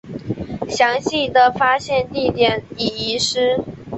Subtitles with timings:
[0.67, 3.63] 详细的发现地点已遗失。